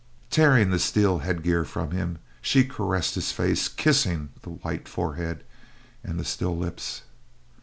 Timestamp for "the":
0.71-0.79, 4.41-4.49, 6.19-6.25